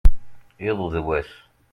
[0.69, 1.31] iḍ d wass